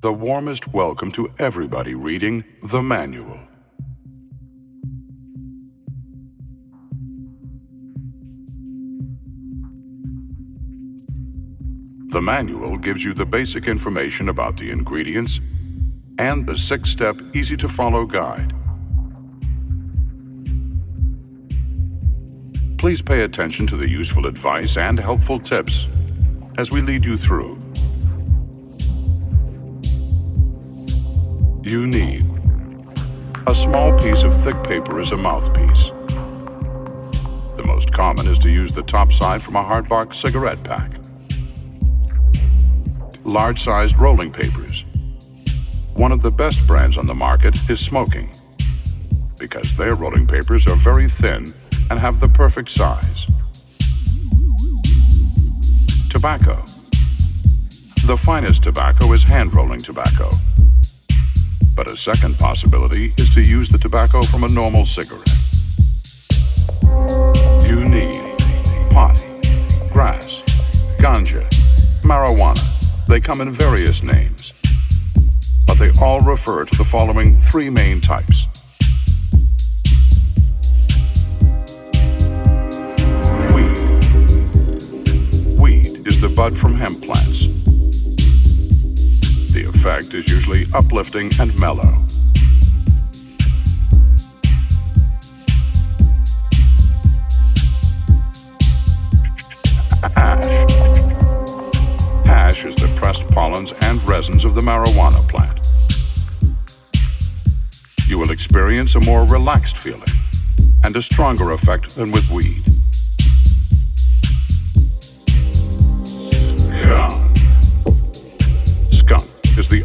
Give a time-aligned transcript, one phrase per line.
[0.00, 3.40] The warmest welcome to everybody reading the manual.
[12.12, 15.40] The manual gives you the basic information about the ingredients
[16.20, 18.54] and the six step, easy to follow guide.
[22.78, 25.88] Please pay attention to the useful advice and helpful tips
[26.56, 27.60] as we lead you through.
[31.68, 32.24] You need
[33.46, 35.90] a small piece of thick paper as a mouthpiece.
[37.56, 40.92] The most common is to use the top side from a hardbox cigarette pack.
[43.22, 44.86] Large sized rolling papers
[45.92, 48.30] one of the best brands on the market is Smoking,
[49.36, 51.52] because their rolling papers are very thin
[51.90, 53.26] and have the perfect size.
[56.08, 56.64] Tobacco.
[58.06, 60.30] The finest tobacco is hand rolling tobacco.
[61.78, 65.28] But a second possibility is to use the tobacco from a normal cigarette.
[67.62, 68.36] You need
[68.90, 69.16] pot,
[69.88, 70.42] grass,
[70.98, 71.48] ganja,
[72.02, 72.60] marijuana.
[73.06, 74.52] They come in various names
[75.68, 78.48] but they all refer to the following three main types.
[83.54, 83.78] Weed.
[85.56, 87.46] Weed is the bud from hemp plants.
[89.78, 92.04] Effect is usually uplifting and mellow.
[100.16, 100.70] Ash.
[102.26, 105.58] Hash is the pressed pollens and resins of the marijuana plant
[108.08, 110.08] you will experience a more relaxed feeling
[110.82, 112.67] and a stronger effect than with weed.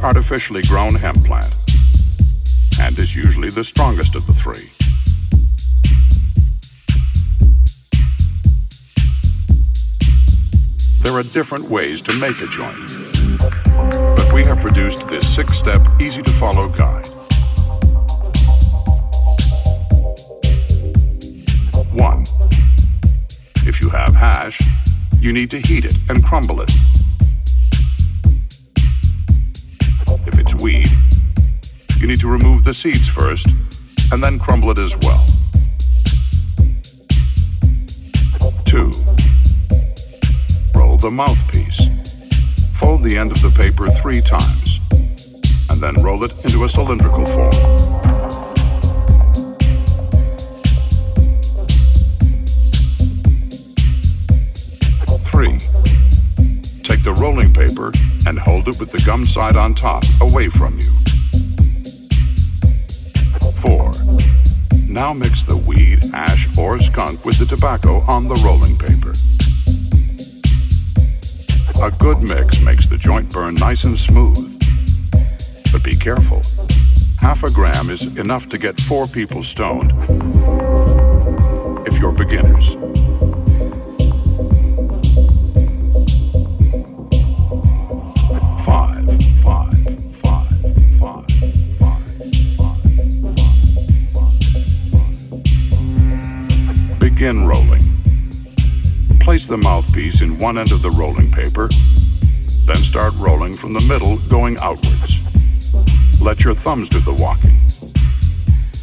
[0.04, 1.54] Artificially grown hemp plant
[2.80, 4.70] and is usually the strongest of the three.
[11.02, 12.78] There are different ways to make a joint,
[14.16, 17.08] but we have produced this six step, easy to follow guide.
[21.94, 22.26] 1.
[23.66, 24.62] If you have hash,
[25.20, 26.72] you need to heat it and crumble it.
[32.04, 33.48] You need to remove the seeds first
[34.12, 35.26] and then crumble it as well.
[38.66, 38.92] 2.
[40.76, 41.88] Roll the mouthpiece.
[42.74, 44.82] Fold the end of the paper three times
[45.70, 47.54] and then roll it into a cylindrical form.
[55.24, 55.58] Three,
[56.84, 57.94] Take the rolling paper
[58.28, 60.92] and hold it with the gum side on top, away from you.
[63.64, 63.94] 4.
[64.90, 69.14] Now mix the weed, ash, or skunk with the tobacco on the rolling paper.
[71.82, 74.60] A good mix makes the joint burn nice and smooth.
[75.72, 76.42] But be careful.
[77.20, 79.94] Half a gram is enough to get four people stoned
[81.88, 82.76] if you're beginners.
[97.24, 98.04] Begin rolling.
[99.22, 101.70] Place the mouthpiece in one end of the rolling paper,
[102.66, 105.22] then start rolling from the middle going outwards.
[106.20, 107.58] Let your thumbs do the walking,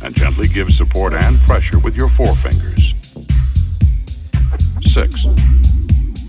[0.03, 2.95] and gently give support and pressure with your forefingers.
[4.83, 5.27] 6.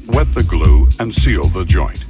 [0.07, 2.03] Wet the glue and seal the joint.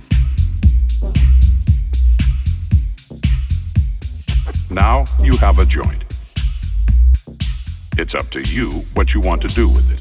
[4.71, 6.10] Now you have a joint.
[7.97, 10.00] It's up to you what you want to do with it.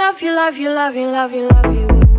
[0.00, 2.09] love you, love you, love you, love you, love you.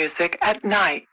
[0.00, 1.06] Music at night.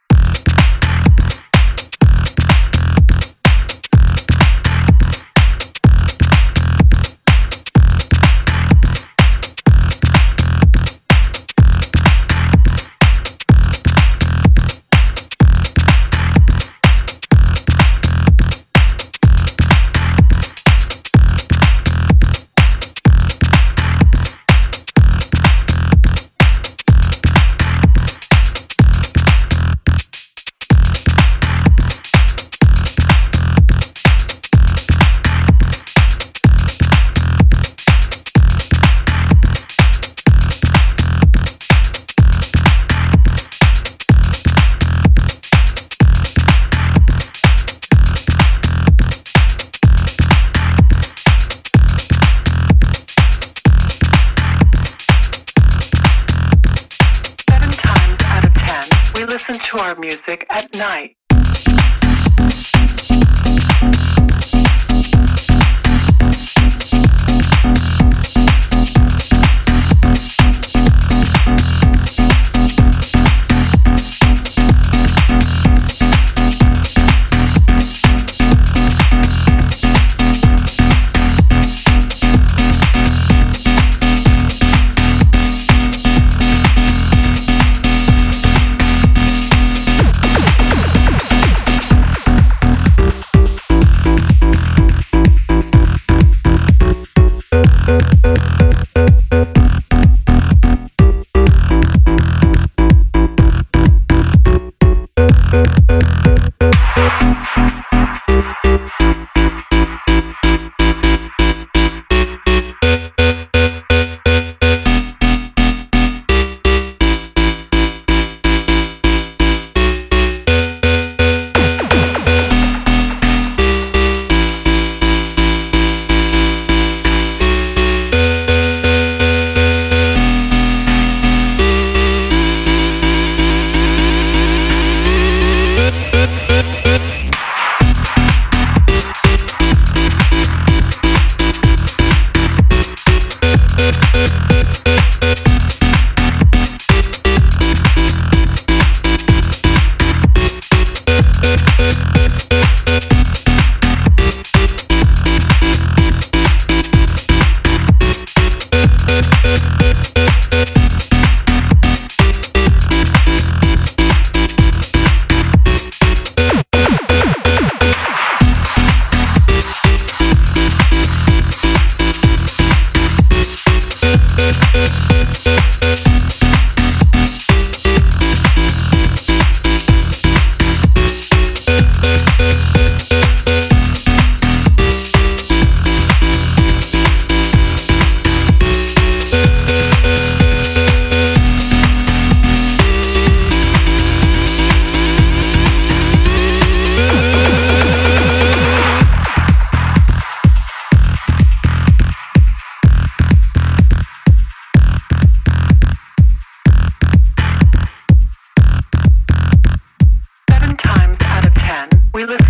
[212.18, 212.47] We live